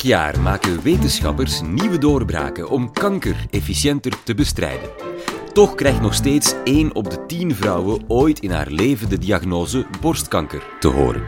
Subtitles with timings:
[0.00, 4.90] Elk jaar maken wetenschappers nieuwe doorbraken om kanker efficiënter te bestrijden.
[5.52, 9.86] Toch krijgt nog steeds 1 op de 10 vrouwen ooit in haar leven de diagnose
[10.00, 11.22] borstkanker te horen.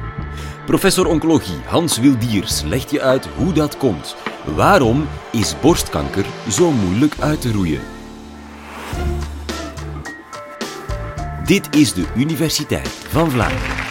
[0.66, 4.16] Professor oncologie Hans Wildiers legt je uit hoe dat komt.
[4.56, 7.80] Waarom is borstkanker zo moeilijk uit te roeien?
[11.44, 13.81] Dit is de Universiteit van Vlaanderen.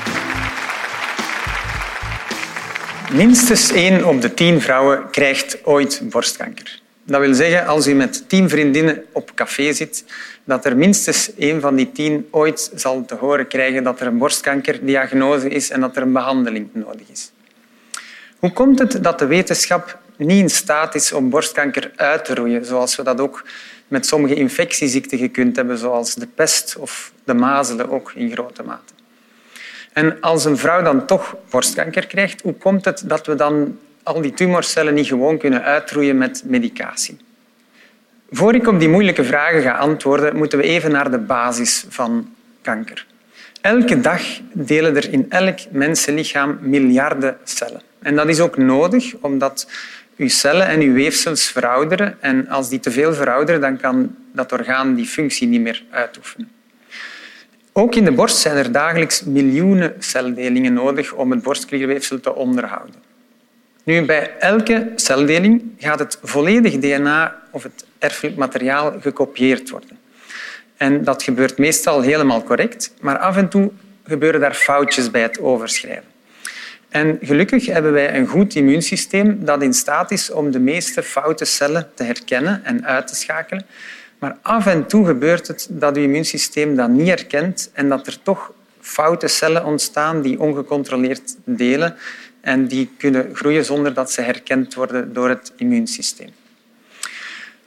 [3.13, 6.81] Minstens 1 op de 10 vrouwen krijgt ooit borstkanker.
[7.03, 10.03] Dat wil zeggen, als u met 10 vriendinnen op café zit,
[10.43, 14.17] dat er minstens één van die 10 ooit zal te horen krijgen dat er een
[14.17, 17.31] borstkankerdiagnose is en dat er een behandeling nodig is.
[18.39, 22.65] Hoe komt het dat de wetenschap niet in staat is om borstkanker uit te roeien,
[22.65, 23.45] zoals we dat ook
[23.87, 28.93] met sommige infectieziekten gekund hebben, zoals de pest of de mazelen ook in grote mate?
[29.93, 34.21] En als een vrouw dan toch borstkanker krijgt, hoe komt het dat we dan al
[34.21, 37.17] die tumorcellen niet gewoon kunnen uitroeien met medicatie?
[38.31, 42.33] Voor ik op die moeilijke vragen ga antwoorden, moeten we even naar de basis van
[42.61, 43.05] kanker.
[43.61, 44.21] Elke dag
[44.53, 47.81] delen er in elk mensenlichaam miljarden cellen.
[47.99, 49.67] En dat is ook nodig, omdat
[50.17, 52.17] uw cellen en uw weefsels verouderen.
[52.19, 56.51] En als die te veel verouderen, dan kan dat orgaan die functie niet meer uitoefenen.
[57.73, 62.95] Ook in de borst zijn er dagelijks miljoenen celdelingen nodig om het borstklierweefsel te onderhouden.
[63.83, 69.97] Nu, bij elke celdeling gaat het volledige DNA of het erfelijk materiaal gekopieerd worden.
[70.77, 73.71] En dat gebeurt meestal helemaal correct, maar af en toe
[74.05, 76.09] gebeuren daar foutjes bij het overschrijven.
[76.89, 81.45] En gelukkig hebben wij een goed immuunsysteem dat in staat is om de meeste foute
[81.45, 83.65] cellen te herkennen en uit te schakelen.
[84.21, 88.21] Maar af en toe gebeurt het dat uw immuunsysteem dat niet herkent en dat er
[88.23, 91.95] toch foute cellen ontstaan die ongecontroleerd delen
[92.41, 96.29] en die kunnen groeien zonder dat ze herkend worden door het immuunsysteem.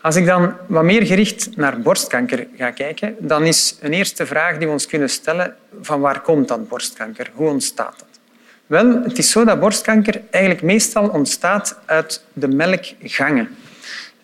[0.01, 4.59] Als ik dan wat meer gericht naar borstkanker ga kijken, dan is een eerste vraag
[4.59, 7.31] die we ons kunnen stellen van waar komt dat borstkanker?
[7.35, 8.21] Hoe ontstaat dat?
[8.67, 13.57] Wel, het is zo dat borstkanker eigenlijk meestal ontstaat uit de melkgangen.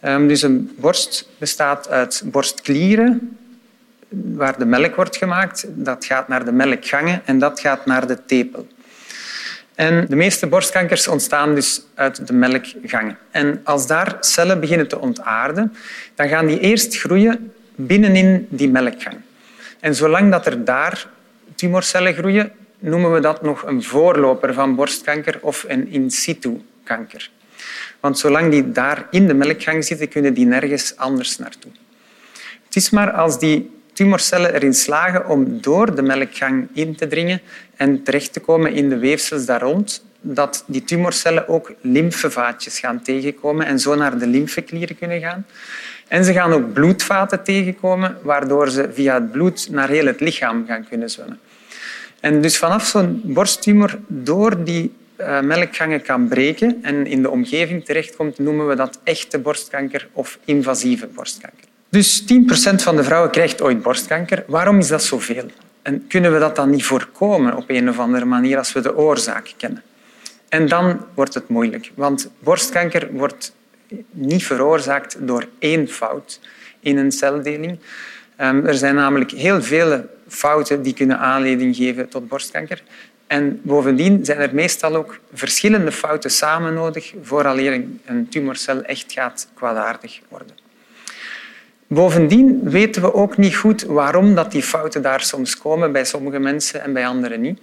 [0.01, 3.39] Ehm, dus een borst bestaat uit borstklieren,
[4.09, 5.67] waar de melk wordt gemaakt.
[5.69, 8.67] Dat gaat naar de melkgangen en dat gaat naar de tepel.
[9.75, 13.19] En de meeste borstkankers ontstaan dus uit de melkgangen.
[13.31, 15.77] En als daar cellen beginnen te ontaarden,
[16.15, 19.17] dan gaan die eerst groeien binnenin die melkgang.
[19.81, 21.07] En zolang dat er daar
[21.55, 27.31] tumorcellen groeien, noemen we dat nog een voorloper van borstkanker of een in situ kanker.
[28.01, 31.71] Want zolang die daar in de melkgang zitten, kunnen die nergens anders naartoe.
[32.65, 37.41] Het is maar als die tumorcellen erin slagen om door de melkgang in te dringen
[37.77, 43.03] en terecht te komen in de weefsels daar rond, dat die tumorcellen ook lymfevaatjes gaan
[43.03, 45.47] tegenkomen en zo naar de lymfeklieren kunnen gaan.
[46.09, 50.65] En ze gaan ook bloedvaten tegenkomen, waardoor ze via het bloed naar heel het lichaam
[50.67, 51.39] gaan kunnen zwemmen.
[52.21, 54.93] En dus vanaf zo'n borsttumor door die
[55.43, 61.07] melkgangen kan breken en in de omgeving terechtkomt, noemen we dat echte borstkanker of invasieve
[61.07, 61.65] borstkanker.
[61.89, 62.27] Dus 10%
[62.83, 64.45] van de vrouwen krijgt ooit borstkanker.
[64.47, 65.45] Waarom is dat zoveel?
[65.83, 68.97] En kunnen we dat dan niet voorkomen op een of andere manier als we de
[68.97, 69.83] oorzaak kennen?
[70.49, 73.53] En dan wordt het moeilijk, want borstkanker wordt
[74.11, 76.41] niet veroorzaakt door één fout
[76.81, 77.79] in een celdeling.
[78.37, 82.83] Ehm, er zijn namelijk heel veel fouten die kunnen aanleiding geven tot borstkanker.
[83.31, 89.49] En bovendien zijn er meestal ook verschillende fouten samen nodig vooraleer een tumorcel echt gaat
[89.55, 90.57] kwaadaardig worden.
[91.87, 96.39] Bovendien weten we ook niet goed waarom dat die fouten daar soms komen bij sommige
[96.39, 97.61] mensen en bij anderen niet.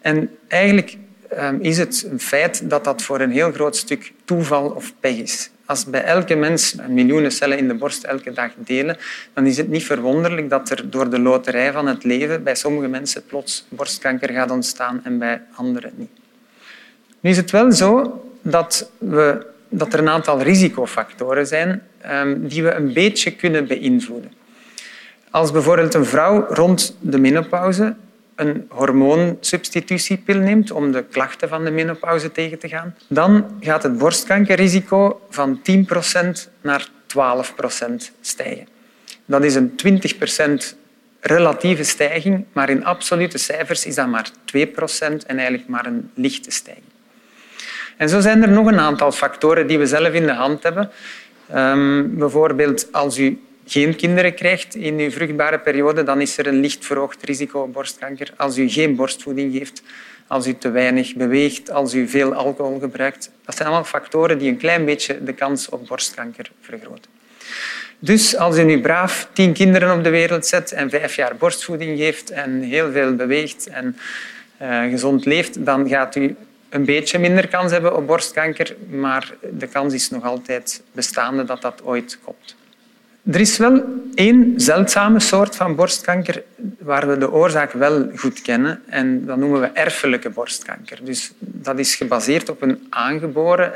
[0.00, 0.96] En eigenlijk
[1.28, 5.16] ehm, is het een feit dat dat voor een heel groot stuk toeval of pech
[5.16, 5.50] is.
[5.66, 8.96] Als bij elke mens miljoenen cellen in de borst elke dag delen,
[9.32, 12.88] dan is het niet verwonderlijk dat er door de loterij van het leven bij sommige
[12.88, 16.10] mensen plots borstkanker gaat ontstaan en bij anderen niet.
[17.20, 22.62] Nu is het wel zo dat, we, dat er een aantal risicofactoren zijn ehm, die
[22.62, 24.32] we een beetje kunnen beïnvloeden.
[25.30, 27.94] Als bijvoorbeeld een vrouw rond de menopauze
[28.34, 33.98] een hormoonsubstitutiepil neemt om de klachten van de menopauze tegen te gaan, dan gaat het
[33.98, 38.68] borstkankerrisico van 10% naar 12% stijgen.
[39.24, 39.72] Dat is een
[40.74, 40.76] 20%
[41.20, 44.66] relatieve stijging, maar in absolute cijfers is dat maar 2%
[45.26, 46.84] en eigenlijk maar een lichte stijging.
[47.96, 50.90] En zo zijn er nog een aantal factoren die we zelf in de hand hebben.
[51.54, 56.60] Um, bijvoorbeeld als u geen kinderen krijgt in uw vruchtbare periode, dan is er een
[56.60, 58.32] licht verhoogd risico op borstkanker.
[58.36, 59.82] Als u geen borstvoeding geeft,
[60.26, 63.30] als u te weinig beweegt, als u veel alcohol gebruikt.
[63.44, 67.10] Dat zijn allemaal factoren die een klein beetje de kans op borstkanker vergroten.
[67.98, 71.98] Dus als u nu braaf tien kinderen op de wereld zet en vijf jaar borstvoeding
[71.98, 73.96] geeft en heel veel beweegt en
[74.62, 76.36] uh, gezond leeft, dan gaat u
[76.68, 81.62] een beetje minder kans hebben op borstkanker, maar de kans is nog altijd bestaande dat
[81.62, 82.56] dat ooit komt.
[83.24, 83.82] Er is wel
[84.14, 86.42] één zeldzame soort van borstkanker
[86.78, 90.98] waar we de oorzaak wel goed kennen en dat noemen we erfelijke borstkanker.
[91.02, 93.72] Dus dat is gebaseerd op een aangeboren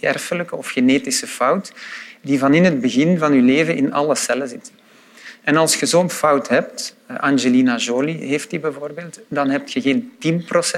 [0.00, 1.72] erfelijke of genetische fout
[2.20, 4.72] die van in het begin van je leven in alle cellen zit.
[5.42, 10.12] En als je zo'n fout hebt, Angelina Jolie heeft die bijvoorbeeld, dan heb je geen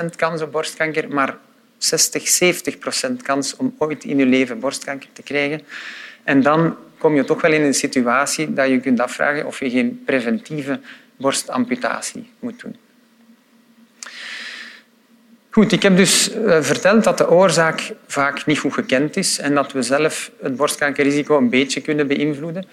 [0.04, 1.36] 10% kans op borstkanker, maar
[1.76, 5.60] 60, 70 procent kans om ooit in je leven borstkanker te krijgen.
[6.24, 9.70] En dan kom je toch wel in een situatie dat je kunt afvragen of je
[9.70, 10.80] geen preventieve
[11.16, 12.76] borstamputatie moet doen.
[15.50, 19.54] Goed, ik heb dus eh, verteld dat de oorzaak vaak niet goed gekend is en
[19.54, 22.64] dat we zelf het borstkankerrisico een beetje kunnen beïnvloeden.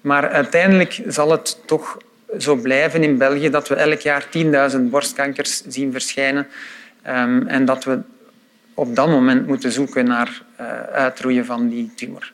[0.00, 1.96] Maar uiteindelijk zal het toch
[2.38, 4.26] zo blijven in België dat we elk jaar
[4.72, 6.46] 10.000 borstkankers zien verschijnen
[7.02, 7.98] ehm, en dat we
[8.74, 12.32] op dat moment moeten zoeken naar uh, uitroeien van die tumor.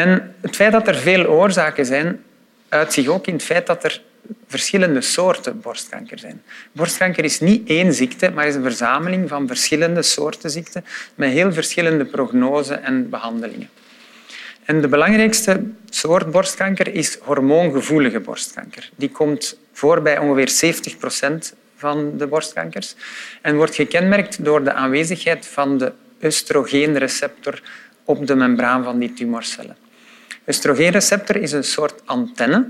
[0.00, 2.22] En het feit dat er veel oorzaken zijn,
[2.68, 4.02] uit zich ook in het feit dat er
[4.46, 6.42] verschillende soorten borstkanker zijn.
[6.72, 11.52] Borstkanker is niet één ziekte, maar is een verzameling van verschillende soorten ziekten met heel
[11.52, 13.68] verschillende prognose en behandelingen.
[14.64, 18.90] En de belangrijkste soort borstkanker is hormoongevoelige borstkanker.
[18.96, 22.94] Die komt voor bij ongeveer 70 procent van de borstkankers
[23.42, 25.92] en wordt gekenmerkt door de aanwezigheid van de
[26.22, 27.62] oestrogeenreceptor
[28.04, 29.76] op de membraan van die tumorcellen.
[30.50, 32.68] Oestrogeenreceptor is een soort antenne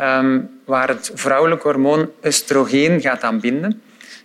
[0.00, 3.82] um, waar het vrouwelijk hormoon oestrogeen gaat aan binden.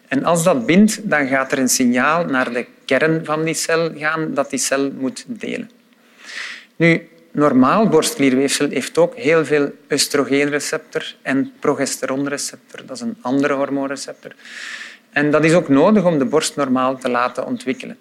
[0.08, 3.92] En als dat bindt, dan gaat er een signaal naar de kern van die cel
[3.96, 5.70] gaan dat die cel moet delen.
[6.76, 12.86] Nu, normaal borstklierweefsel heeft ook heel veel oestrogeenreceptor en progesteronreceptor.
[12.86, 14.32] Dat is een andere hormoonreceptor.
[15.12, 17.98] En dat is ook nodig om de borst normaal te laten ontwikkelen.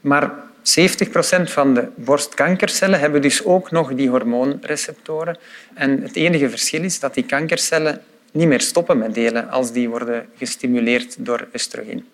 [0.00, 0.32] Maar
[0.62, 5.38] 70 procent van de borstkankercellen hebben dus ook nog die hormoonreceptoren.
[5.74, 9.88] En het enige verschil is dat die kankercellen niet meer stoppen met delen als die
[9.88, 12.04] worden gestimuleerd door oestrogeen.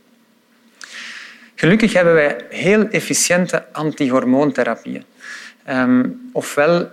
[1.54, 5.04] Gelukkig hebben wij heel efficiënte antihormoontherapieën.
[5.68, 6.88] Um, ofwel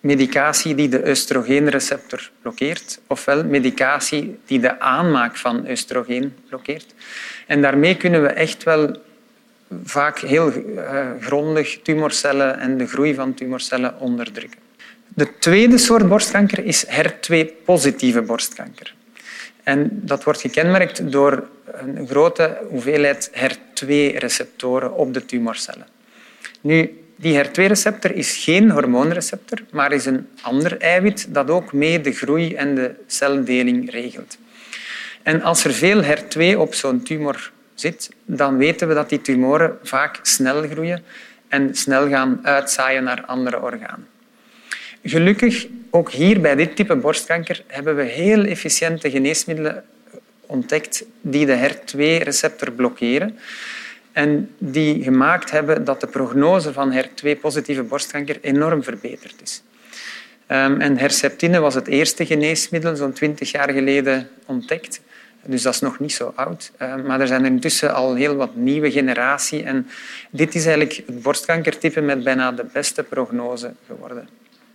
[0.00, 6.94] medicatie die de oestrogeenreceptor blokkeert, ofwel medicatie die de aanmaak van oestrogeen blokkeert.
[7.46, 8.96] En daarmee kunnen we echt wel
[9.84, 14.60] vaak heel uh, grondig tumorcellen en de groei van tumorcellen onderdrukken.
[15.08, 18.94] De tweede soort borstkanker is HER2-positieve borstkanker.
[19.62, 25.86] En dat wordt gekenmerkt door een grote hoeveelheid HER2-receptoren op de tumorcellen.
[26.60, 32.12] Nu, die HER2-receptor is geen hormoonreceptor, maar is een ander eiwit dat ook mee de
[32.12, 34.38] groei en de celdeling regelt.
[35.22, 39.78] En als er veel HER2 op zo'n tumor zit, dan weten we dat die tumoren
[39.82, 41.04] vaak snel groeien
[41.48, 44.06] en snel gaan uitzaaien naar andere organen.
[45.02, 49.84] Gelukkig, ook hier bij dit type borstkanker, hebben we heel efficiënte geneesmiddelen
[50.46, 53.38] ontdekt die de HER2-receptor blokkeren
[54.12, 59.62] en die gemaakt hebben dat de prognose van HER2-positieve borstkanker enorm verbeterd is.
[60.46, 65.00] Ehm, en herceptine was het eerste geneesmiddel, zo'n twintig jaar geleden ontdekt.
[65.44, 66.70] Dus dat is nog niet zo oud.
[66.76, 69.62] Ehm, maar er zijn er intussen al heel wat nieuwe generatie.
[69.62, 69.88] En
[70.30, 74.28] dit is eigenlijk het borstkankertype met bijna de beste prognose geworden.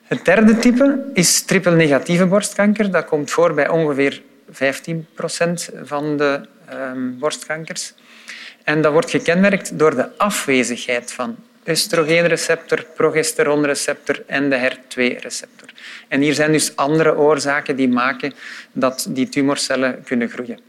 [0.03, 2.91] Het derde type is triple-negatieve borstkanker.
[2.91, 6.41] Dat komt voor bij ongeveer 15 procent van de
[6.73, 7.93] um, borstkankers.
[8.63, 11.35] En dat wordt gekenmerkt door de afwezigheid van
[11.67, 15.72] oestrogeenreceptor, progesteronreceptor en de HER2-receptor.
[16.07, 18.33] En hier zijn dus andere oorzaken die maken
[18.71, 20.59] dat die tumorcellen kunnen groeien.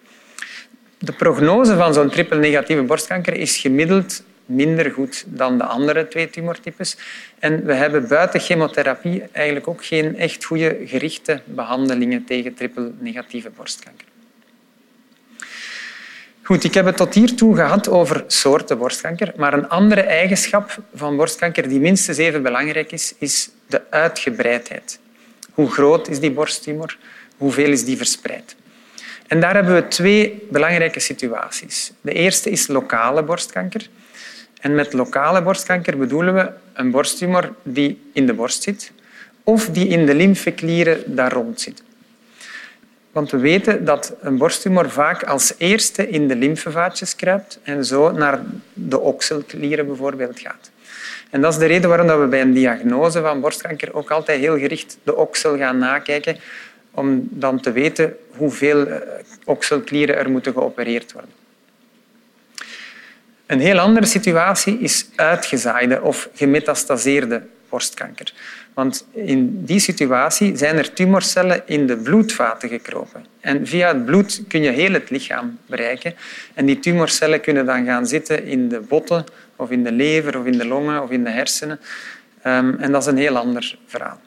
[0.99, 6.97] De prognose van zo'n triple-negatieve borstkanker is gemiddeld minder goed dan de andere twee tumortypes.
[7.39, 14.07] En we hebben buiten chemotherapie eigenlijk ook geen echt goede gerichte behandelingen tegen triple-negatieve borstkanker.
[16.43, 21.17] Goed, ik heb het tot hiertoe gehad over soorten borstkanker, maar een andere eigenschap van
[21.17, 24.99] borstkanker die minstens even belangrijk is, is de uitgebreidheid.
[25.55, 26.97] Hoe groot is die borsttumor?
[27.37, 28.57] Hoeveel is die verspreid?
[29.27, 31.93] En daar hebben we twee belangrijke situaties.
[32.01, 33.89] De eerste is lokale borstkanker.
[34.61, 38.93] En met lokale borstkanker bedoelen we een borsttumor die in de borst zit
[39.45, 41.85] of die in de lymfeklieren daar rond zitten.
[43.13, 48.11] Want we weten dat een borsttumor vaak als eerste in de lymfevaatjes kruipt en zo
[48.11, 48.41] naar
[48.73, 50.71] de okselklieren bijvoorbeeld gaat.
[51.31, 54.59] En dat is de reden waarom we bij een diagnose van borstkanker ook altijd heel
[54.59, 56.37] gericht de oksel gaan nakijken,
[56.91, 59.01] om dan te weten hoeveel eh,
[59.45, 61.31] okselklieren er moeten geopereerd worden.
[63.47, 68.33] Een heel andere situatie is uitgezaaide of gemetastaseerde borstkanker.
[68.75, 73.27] Want in die situatie zijn er tumorcellen in de bloedvaten gekropen.
[73.41, 76.15] En via het bloed kun je heel het lichaam bereiken.
[76.55, 79.25] En die tumorcellen kunnen dan gaan zitten in de botten,
[79.57, 81.81] of in de lever, of in de longen, of in de hersenen.
[82.43, 84.21] Ehm, en dat is een heel ander verhaal.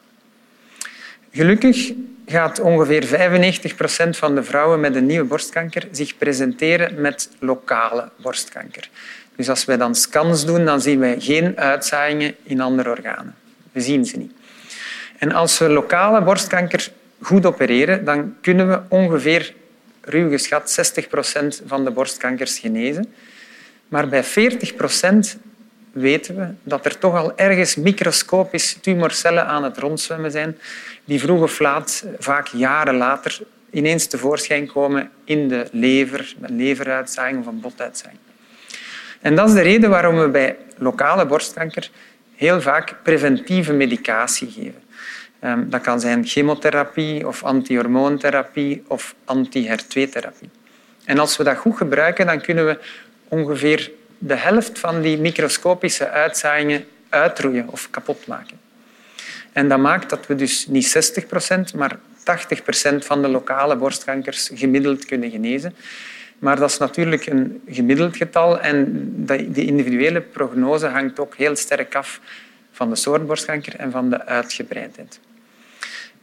[1.32, 1.94] Gelukkig
[2.26, 8.10] gaat ongeveer 95 procent van de vrouwen met een nieuwe borstkanker zich presenteren met lokale
[8.22, 8.90] borstkanker.
[9.36, 13.36] Dus als wij dan scans doen, dan zien wij geen uitzaaiingen in andere organen.
[13.72, 14.32] We zien ze niet.
[15.18, 16.92] En als we lokale borstkanker
[17.22, 19.54] goed opereren, dan kunnen we ongeveer,
[20.02, 23.14] ruw geschat, 60 procent van de borstkankers genezen.
[23.88, 25.38] Maar bij 40 procent
[25.92, 30.58] weten we dat er toch al ergens microscopisch tumorcellen aan het rondzwemmen zijn,
[31.06, 33.40] die vroeg of laat, vaak jaren later,
[33.72, 38.22] ineens tevoorschijn komen in de lever, een leveruitzaaiing of een botuitzaaiing.
[39.22, 41.90] En dat is de reden waarom we bij lokale borstkanker
[42.36, 44.84] heel vaak preventieve medicatie geven.
[45.40, 50.50] Ehm, dat kan zijn chemotherapie of antihormoontherapie of anti-HER2-therapie.
[51.04, 52.80] En als we dat goed gebruiken, dan kunnen we
[53.28, 58.60] ongeveer de helft van die microscopische uitzaaiingen uitroeien of kapot maken.
[59.52, 61.22] En dat maakt dat we dus niet
[61.74, 61.98] 60% maar
[62.94, 65.76] 80% van de lokale borstkankers gemiddeld kunnen genezen.
[66.40, 71.96] Maar dat is natuurlijk een gemiddeld getal en de individuele prognose hangt ook heel sterk
[71.96, 72.20] af
[72.72, 75.20] van de soort borstkanker en van de uitgebreidheid.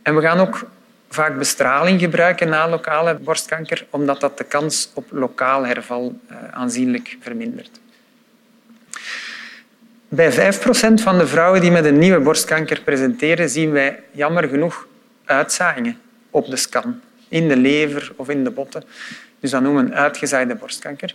[0.02, 0.66] En we gaan ook
[1.14, 7.16] vaak bestraling gebruiken na lokale borstkanker, omdat dat de kans op lokaal herval eh, aanzienlijk
[7.20, 7.80] vermindert.
[10.08, 10.36] Bij 5%
[10.94, 14.86] van de vrouwen die met een nieuwe borstkanker presenteren, zien wij jammer genoeg
[15.24, 15.98] uitzaaiingen
[16.30, 18.84] op de scan, in de lever of in de botten.
[19.40, 21.14] Dus dat noemen we uitgezaaide borstkanker.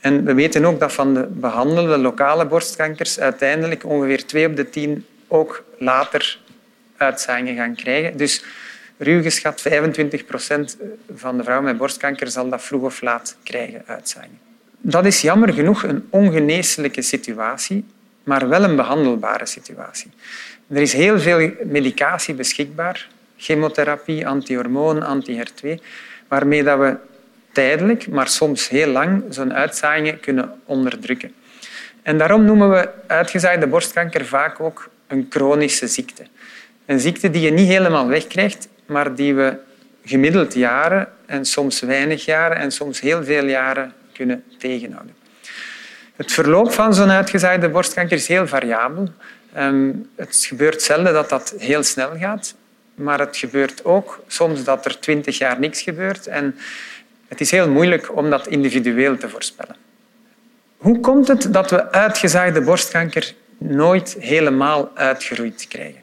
[0.00, 4.70] En we weten ook dat van de behandelde lokale borstkankers uiteindelijk ongeveer 2 op de
[4.70, 6.38] 10 ook later
[6.96, 8.16] uitzaaiingen gaan krijgen.
[8.16, 8.44] Dus
[8.98, 10.76] ruw geschat 25 procent
[11.14, 14.38] van de vrouwen met borstkanker zal dat vroeg of laat krijgen, uitzaaiingen.
[14.80, 17.84] Dat is jammer genoeg een ongeneeslijke situatie,
[18.22, 20.10] maar wel een behandelbare situatie.
[20.68, 25.68] Er is heel veel medicatie beschikbaar, chemotherapie, antihormoon, anti-HER2,
[26.28, 26.96] waarmee dat we
[27.52, 31.32] tijdelijk, maar soms heel lang, zo'n uitzaaiingen kunnen onderdrukken.
[32.02, 36.26] En daarom noemen we uitgezaaide borstkanker vaak ook een chronische ziekte.
[36.86, 39.56] Een ziekte die je niet helemaal wegkrijgt, maar die we
[40.04, 45.14] gemiddeld jaren en soms weinig jaren en soms heel veel jaren kunnen tegenhouden.
[46.16, 49.08] Het verloop van zo'n uitgezaaide borstkanker is heel variabel.
[49.52, 52.54] Ehm, het gebeurt zelden dat dat heel snel gaat,
[52.94, 56.26] maar het gebeurt ook soms dat er twintig jaar niks gebeurt.
[56.26, 56.56] En
[57.28, 59.76] het is heel moeilijk om dat individueel te voorspellen.
[60.76, 66.02] Hoe komt het dat we uitgezaaide borstkanker nooit helemaal uitgeroeid krijgen?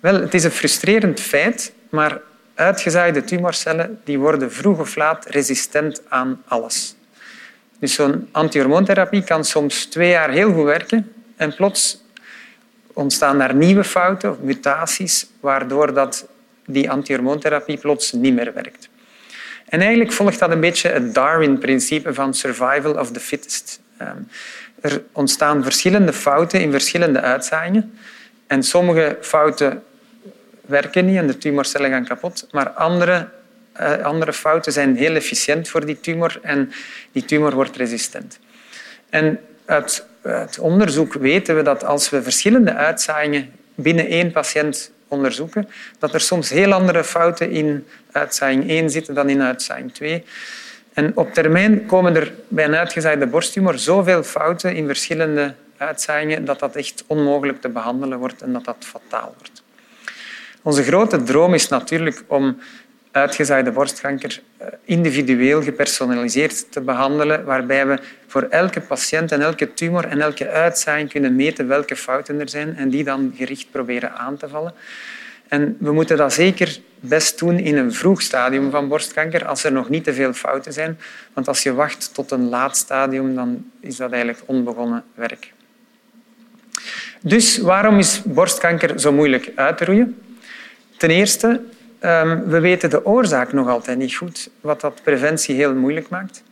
[0.00, 2.20] Wel, het is een frustrerend feit, maar
[2.54, 6.96] uitgezaaide tumorcellen die worden vroeg of laat resistent aan alles.
[7.78, 12.04] Dus zo'n antihormoontherapie kan soms twee jaar heel goed werken en plots
[12.92, 16.26] ontstaan er nieuwe fouten of mutaties waardoor dat
[16.66, 18.88] die antihormoontherapie plots niet meer werkt.
[19.68, 23.80] En eigenlijk volgt dat een beetje het Darwin-principe van survival of the fittest.
[23.98, 24.16] Ehm,
[24.80, 27.98] er ontstaan verschillende fouten in verschillende uitzaaiingen.
[28.46, 29.82] En sommige fouten
[30.66, 33.28] werken niet en de tumorcellen gaan kapot, maar andere,
[33.80, 36.72] uh, andere fouten zijn heel efficiënt voor die tumor en
[37.12, 38.38] die tumor wordt resistent.
[39.10, 45.68] En uit, uit onderzoek weten we dat als we verschillende uitzaaiingen binnen één patiënt onderzoeken,
[45.98, 50.24] dat er soms heel andere fouten in uitzaaiing 1 zitten dan in uitzaaiing 2.
[50.92, 56.58] En op termijn komen er bij een uitgezaaide borsttumor zoveel fouten in verschillende uitzaaiingen dat
[56.58, 59.62] dat echt onmogelijk te behandelen wordt en dat dat fataal wordt.
[60.66, 62.58] Onze grote droom is natuurlijk om
[63.10, 70.04] uitgezaaide borstkanker eh, individueel gepersonaliseerd te behandelen, waarbij we voor elke patiënt en elke tumor
[70.04, 74.36] en elke uitzaaiing kunnen meten welke fouten er zijn en die dan gericht proberen aan
[74.36, 74.74] te vallen.
[75.48, 79.72] En we moeten dat zeker best doen in een vroeg stadium van borstkanker, als er
[79.72, 80.98] nog niet te veel fouten zijn.
[81.32, 85.52] Want als je wacht tot een laat stadium, dan is dat eigenlijk onbegonnen werk.
[87.20, 90.16] Dus waarom is borstkanker zo moeilijk uit te roeien?
[90.96, 91.60] Ten eerste,
[92.00, 96.42] um, we weten de oorzaak nog altijd niet goed, wat dat preventie heel moeilijk maakt.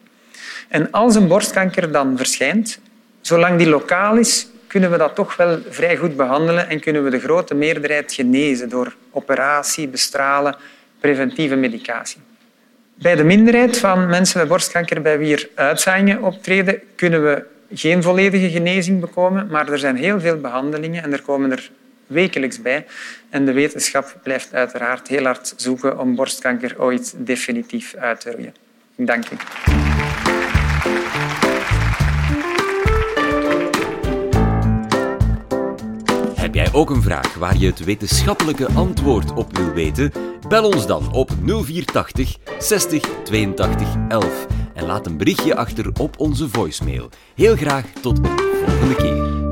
[0.68, 2.78] En als een borstkanker dan verschijnt,
[3.20, 7.10] zolang die lokaal is, kunnen we dat toch wel vrij goed behandelen en kunnen we
[7.10, 10.56] de grote meerderheid genezen door operatie, bestralen,
[11.00, 12.20] preventieve medicatie.
[12.94, 18.02] Bij de minderheid van mensen met borstkanker bij wie er uitzaaiingen optreden, kunnen we geen
[18.02, 21.70] volledige genezing bekomen, maar er zijn heel veel behandelingen en er komen er
[22.06, 22.86] wekelijks bij.
[23.30, 28.54] En de wetenschap blijft uiteraard heel hard zoeken om borstkanker ooit definitief uit te roeien.
[28.96, 29.36] Dank u.
[36.54, 40.12] Heb jij ook een vraag waar je het wetenschappelijke antwoord op wil weten?
[40.48, 46.48] Bel ons dan op 0480 60 82 11 en laat een berichtje achter op onze
[46.48, 47.08] voicemail.
[47.34, 49.43] Heel graag tot een volgende keer.